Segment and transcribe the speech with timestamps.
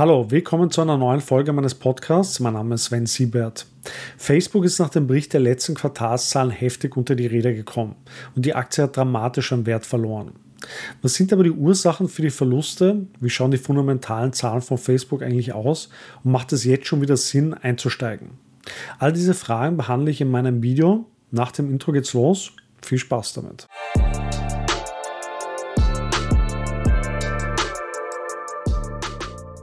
[0.00, 2.40] Hallo, willkommen zu einer neuen Folge meines Podcasts.
[2.40, 3.66] Mein Name ist Sven Siebert.
[4.16, 7.96] Facebook ist nach dem Bericht der letzten Quartalszahlen heftig unter die Räder gekommen
[8.34, 10.32] und die Aktie hat dramatisch an Wert verloren.
[11.02, 13.08] Was sind aber die Ursachen für die Verluste?
[13.20, 15.90] Wie schauen die fundamentalen Zahlen von Facebook eigentlich aus?
[16.24, 18.30] Und macht es jetzt schon wieder Sinn, einzusteigen?
[18.98, 21.04] All diese Fragen behandle ich in meinem Video.
[21.30, 22.52] Nach dem Intro geht's los.
[22.80, 23.68] Viel Spaß damit.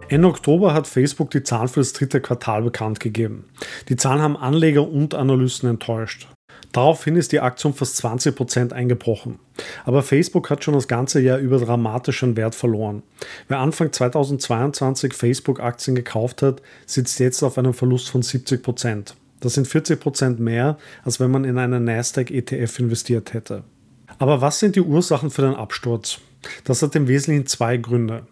[0.10, 3.46] Ende Oktober hat Facebook die Zahlen für das dritte Quartal bekannt gegeben.
[3.90, 6.30] Die Zahlen haben Anleger und Analysten enttäuscht.
[6.72, 9.40] Daraufhin ist die Aktie um fast 20% eingebrochen.
[9.84, 13.04] Aber Facebook hat schon das ganze Jahr über dramatisch an Wert verloren.
[13.50, 19.14] Wer Anfang 2022 Facebook-Aktien gekauft hat, sitzt jetzt auf einem Verlust von 70%.
[19.42, 23.64] Das sind 40% mehr, als wenn man in einen Nasdaq-ETF investiert hätte.
[24.20, 26.20] Aber was sind die Ursachen für den Absturz?
[26.64, 28.26] Das hat im Wesentlichen zwei Gründe.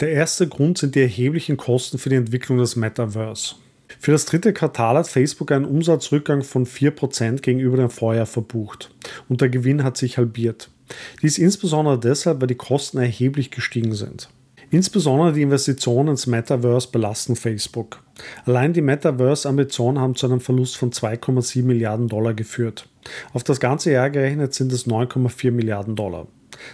[0.00, 3.56] Der erste Grund sind die erheblichen Kosten für die Entwicklung des Metaverse.
[3.98, 8.90] Für das dritte Quartal hat Facebook einen Umsatzrückgang von 4% gegenüber dem Vorjahr verbucht
[9.28, 10.70] und der Gewinn hat sich halbiert.
[11.22, 14.28] Dies insbesondere deshalb, weil die Kosten erheblich gestiegen sind.
[14.70, 18.02] Insbesondere die Investitionen ins Metaverse belasten Facebook.
[18.44, 22.86] Allein die Metaverse-Ambitionen haben zu einem Verlust von 2,7 Milliarden Dollar geführt.
[23.32, 26.26] Auf das ganze Jahr gerechnet sind es 9,4 Milliarden Dollar.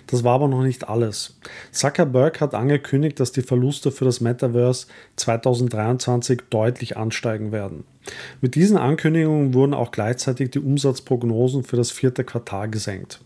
[0.06, 1.38] Das war aber noch nicht alles.
[1.72, 7.84] Zuckerberg hat angekündigt, dass die Verluste für das Metaverse 2023 deutlich ansteigen werden.
[8.40, 13.20] Mit diesen Ankündigungen wurden auch gleichzeitig die Umsatzprognosen für das vierte Quartal gesenkt.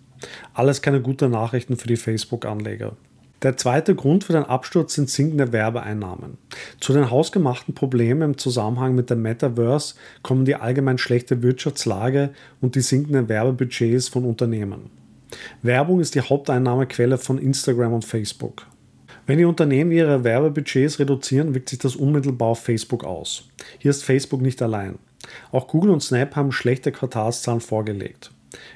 [0.54, 2.96] Alles keine guten Nachrichten für die Facebook-Anleger.
[3.42, 6.38] Der zweite Grund für den Absturz sind sinkende Werbeeinnahmen.
[6.80, 12.74] Zu den hausgemachten Problemen im Zusammenhang mit dem Metaverse kommen die allgemein schlechte Wirtschaftslage und
[12.74, 14.90] die sinkenden Werbebudgets von Unternehmen.
[15.62, 18.66] Werbung ist die Haupteinnahmequelle von Instagram und Facebook.
[19.26, 23.44] Wenn die Unternehmen ihre Werbebudgets reduzieren, wirkt sich das unmittelbar auf Facebook aus.
[23.78, 24.98] Hier ist Facebook nicht allein.
[25.52, 28.30] Auch Google und Snap haben schlechte Quartalszahlen vorgelegt.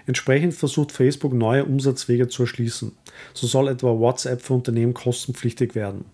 [0.06, 2.92] Entsprechend versucht Facebook neue Umsatzwege zu erschließen.
[3.33, 6.05] So soll etwa WhatsApp für Unternehmen kostenpflichtig werden.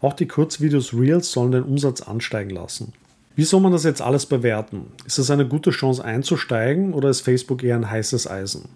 [0.00, 2.92] Auch die Kurzvideos Reels sollen den Umsatz ansteigen lassen.
[3.38, 4.86] Wie soll man das jetzt alles bewerten?
[5.06, 8.68] Ist es eine gute Chance einzusteigen oder ist Facebook eher ein heißes Eisen?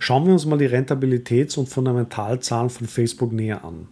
[0.00, 3.86] Schauen wir uns mal die Rentabilitäts- und Fundamentalzahlen von Facebook näher an.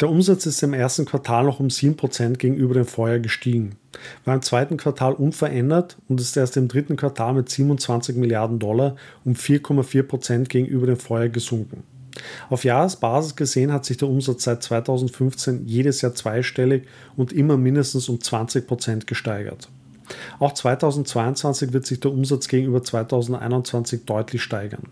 [0.00, 3.76] Der Umsatz ist im ersten Quartal noch um 7% gegenüber dem Vorjahr gestiegen,
[4.26, 8.96] war im zweiten Quartal unverändert und ist erst im dritten Quartal mit 27 Milliarden Dollar
[9.24, 11.84] um 4,4% gegenüber dem Vorjahr gesunken.
[12.50, 16.84] Auf Jahresbasis gesehen hat sich der Umsatz seit 2015 jedes Jahr zweistellig
[17.16, 19.68] und immer mindestens um 20 Prozent gesteigert.
[20.38, 24.88] Auch 2022 wird sich der Umsatz gegenüber 2021 deutlich steigern.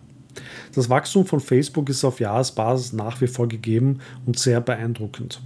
[0.74, 5.40] Das Wachstum von Facebook ist auf Jahresbasis nach wie vor gegeben und sehr beeindruckend.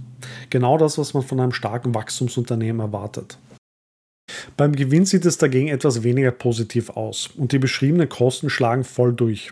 [0.49, 3.37] Genau das, was man von einem starken Wachstumsunternehmen erwartet.
[4.57, 9.13] Beim Gewinn sieht es dagegen etwas weniger positiv aus und die beschriebenen Kosten schlagen voll
[9.13, 9.51] durch.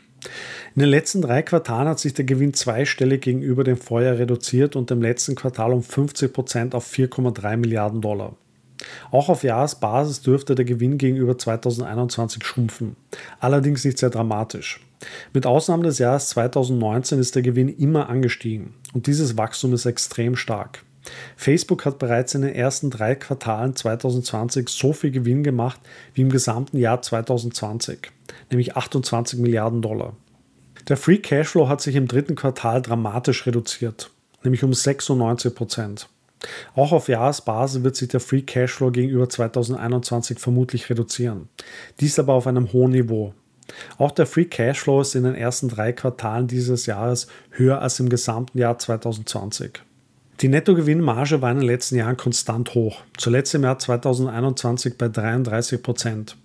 [0.76, 4.90] In den letzten drei Quartalen hat sich der Gewinn zweistellig gegenüber dem Vorjahr reduziert und
[4.92, 8.36] im letzten Quartal um 50 Prozent auf 4,3 Milliarden Dollar.
[9.12, 12.96] Auch auf Jahresbasis dürfte der Gewinn gegenüber 2021 schrumpfen,
[13.40, 14.82] allerdings nicht sehr dramatisch.
[15.34, 20.36] Mit Ausnahme des Jahres 2019 ist der Gewinn immer angestiegen und dieses Wachstum ist extrem
[20.36, 20.84] stark.
[21.36, 25.80] Facebook hat bereits in den ersten drei Quartalen 2020 so viel Gewinn gemacht
[26.14, 28.12] wie im gesamten Jahr 2020,
[28.50, 30.16] nämlich 28 Milliarden Dollar.
[30.88, 34.10] Der Free Cashflow hat sich im dritten Quartal dramatisch reduziert,
[34.44, 36.10] nämlich um 96 Prozent.
[36.76, 41.48] Auch auf Jahresbasis wird sich der Free Cashflow gegenüber 2021 vermutlich reduzieren.
[42.00, 43.34] Dies aber auf einem hohen Niveau.
[43.98, 48.10] Auch der Free Cashflow ist in den ersten drei Quartalen dieses Jahres höher als im
[48.10, 49.82] gesamten Jahr 2020.
[50.42, 55.82] Die Nettogewinnmarge war in den letzten Jahren konstant hoch, zuletzt im Jahr 2021 bei 33
[55.82, 56.36] Prozent,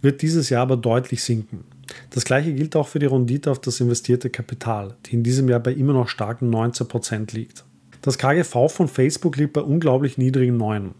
[0.00, 1.64] wird dieses Jahr aber deutlich sinken.
[2.10, 5.60] Das gleiche gilt auch für die Rendite auf das investierte Kapital, die in diesem Jahr
[5.60, 7.64] bei immer noch starken 19 Prozent liegt.
[8.00, 10.92] Das KGV von Facebook liegt bei unglaublich niedrigen 9.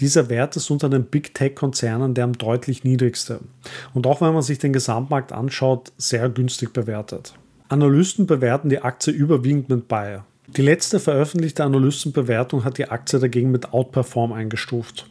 [0.00, 3.40] Dieser Wert ist unter den Big Tech-Konzernen der am deutlich niedrigste
[3.94, 7.34] und auch wenn man sich den Gesamtmarkt anschaut, sehr günstig bewertet.
[7.68, 10.20] Analysten bewerten die Aktie überwiegend mit Buy.
[10.56, 15.06] Die letzte veröffentlichte Analystenbewertung hat die Aktie dagegen mit Outperform eingestuft.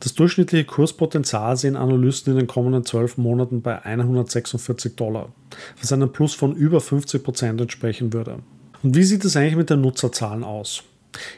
[0.00, 5.32] Das durchschnittliche Kurspotenzial sehen Analysten in den kommenden 12 Monaten bei 146 Dollar,
[5.80, 8.40] was einem Plus von über 50 Prozent entsprechen würde.
[8.82, 10.82] Und wie sieht es eigentlich mit den Nutzerzahlen aus?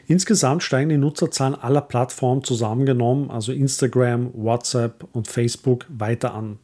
[0.07, 6.59] Insgesamt steigen die Nutzerzahlen aller Plattformen zusammengenommen, also Instagram, WhatsApp und Facebook, weiter an.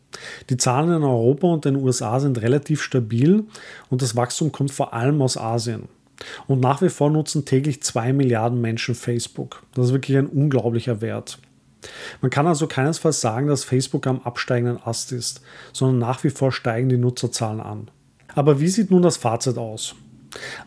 [0.49, 3.45] Die Zahlen in Europa und den USA sind relativ stabil
[3.89, 5.87] und das Wachstum kommt vor allem aus Asien.
[6.47, 9.63] Und nach wie vor nutzen täglich 2 Milliarden Menschen Facebook.
[9.73, 11.39] Das ist wirklich ein unglaublicher Wert.
[12.21, 15.41] Man kann also keinesfalls sagen, dass Facebook am absteigenden Ast ist,
[15.73, 17.91] sondern nach wie vor steigen die Nutzerzahlen an.
[18.35, 19.95] Aber wie sieht nun das Fazit aus?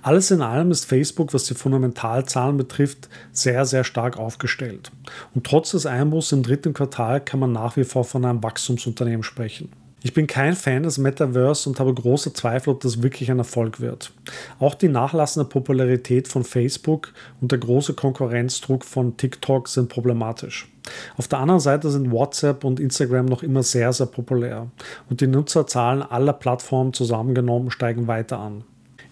[0.03, 4.93] Alles in allem ist Facebook, was die Fundamentalzahlen betrifft, sehr, sehr stark aufgestellt.
[5.35, 9.25] Und trotz des Einbruchs im dritten Quartal kann man nach wie vor von einem Wachstumsunternehmen
[9.25, 9.71] sprechen.
[10.07, 13.81] Ich bin kein Fan des Metaverse und habe große Zweifel, ob das wirklich ein Erfolg
[13.81, 14.13] wird.
[14.61, 20.69] Auch die nachlassende Popularität von Facebook und der große Konkurrenzdruck von TikTok sind problematisch.
[21.17, 24.69] Auf der anderen Seite sind WhatsApp und Instagram noch immer sehr, sehr populär
[25.11, 28.63] und die Nutzerzahlen aller Plattformen zusammengenommen steigen weiter an.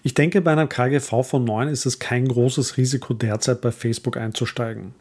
[0.01, 4.15] Ich denke, bei einem KGV von 9 ist es kein großes Risiko derzeit bei Facebook
[4.15, 4.93] einzusteigen.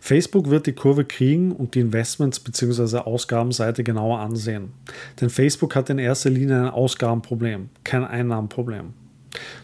[0.00, 2.98] Facebook wird die Kurve kriegen und die Investments- bzw.
[2.98, 4.72] Ausgabenseite genauer ansehen.
[5.20, 8.94] Denn Facebook hat in erster Linie ein Ausgabenproblem, kein Einnahmenproblem.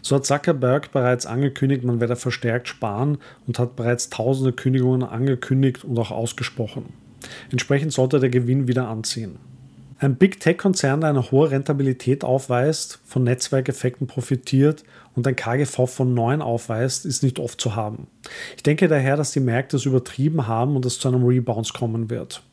[0.01, 3.17] So hat Zuckerberg bereits angekündigt, man werde verstärkt sparen
[3.47, 6.93] und hat bereits tausende Kündigungen angekündigt und auch ausgesprochen.
[7.51, 9.37] Entsprechend sollte der Gewinn wieder anziehen.
[10.03, 14.83] Ein Big Tech-Konzern, der eine hohe Rentabilität aufweist, von Netzwerkeffekten profitiert
[15.15, 18.07] und ein KGV von 9 aufweist, ist nicht oft zu haben.
[18.57, 22.09] Ich denke daher, dass die Märkte es übertrieben haben und es zu einem Rebounce kommen
[22.09, 22.43] wird.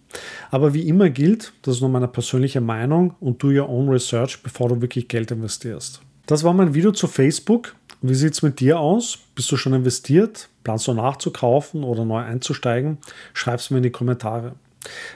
[0.52, 4.44] Aber wie immer gilt, das ist nur meine persönliche Meinung und do your own research,
[4.44, 6.02] bevor du wirklich Geld investierst.
[6.26, 7.74] Das war mein Video zu Facebook.
[8.00, 9.18] Wie sieht es mit dir aus?
[9.34, 10.48] Bist du schon investiert?
[10.62, 12.98] Planst du nachzukaufen oder neu einzusteigen?
[13.34, 14.54] Schreib es mir in die Kommentare.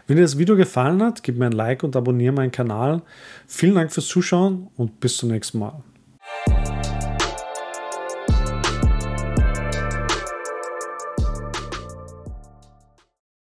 [0.07, 3.03] Wenn dir das Video gefallen hat, gib mir ein Like und abonniere meinen Kanal.
[3.47, 5.83] Vielen Dank fürs Zuschauen und bis zum nächsten Mal.